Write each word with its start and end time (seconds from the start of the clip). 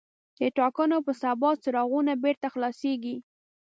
د 0.39 0.41
ټاکنو 0.57 0.97
په 1.05 1.11
سبا 1.21 1.49
څراغونه 1.63 2.13
بېرته 2.23 2.47
خلاصېږي. 2.53 3.15